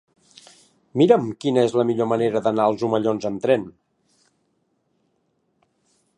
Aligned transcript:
Mira'm 1.01 1.27
quina 1.45 1.65
és 1.69 1.75
la 1.81 1.85
millor 1.89 2.09
manera 2.13 2.41
d'anar 2.47 2.65
als 2.71 2.87
Omellons 2.89 3.31
amb 3.33 3.45
tren. 3.45 3.71